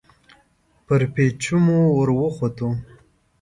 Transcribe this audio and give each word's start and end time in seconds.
پر 0.85 1.01
پېچومو 1.13 1.79
ور 1.97 2.09
وختو. 2.21 2.69